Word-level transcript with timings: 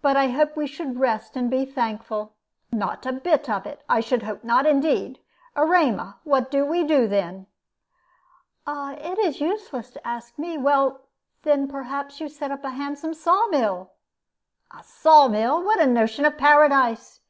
But 0.00 0.16
I 0.16 0.28
hope 0.28 0.48
that 0.48 0.56
we 0.56 0.66
should 0.66 0.98
rest 0.98 1.36
and 1.36 1.50
be 1.50 1.66
thankful." 1.66 2.32
"Not 2.72 3.04
a 3.04 3.12
bit 3.12 3.46
of 3.50 3.66
it. 3.66 3.82
I 3.90 4.00
should 4.00 4.22
hope 4.22 4.42
not, 4.42 4.64
indeed. 4.64 5.18
Erema, 5.54 6.16
what 6.24 6.50
do 6.50 6.64
we 6.64 6.82
do 6.82 7.06
then?" 7.06 7.46
"It 8.66 9.18
is 9.18 9.42
useless 9.42 9.90
to 9.90 10.08
ask 10.08 10.38
me. 10.38 10.56
Well, 10.56 11.02
then, 11.42 11.68
perhaps 11.68 12.22
you 12.22 12.30
set 12.30 12.50
up 12.50 12.64
a 12.64 12.70
handsome 12.70 13.12
saw 13.12 13.48
mill!" 13.48 13.92
"A 14.74 14.82
saw 14.82 15.28
mill! 15.28 15.62
What 15.62 15.78
a 15.78 15.86
notion 15.86 16.24
of 16.24 16.38
Paradise! 16.38 17.20